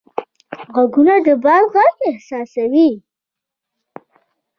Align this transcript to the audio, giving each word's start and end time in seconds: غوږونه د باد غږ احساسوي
غوږونه 0.73 1.15
د 1.25 1.27
باد 1.43 1.63
غږ 1.73 1.97
احساسوي 2.09 2.89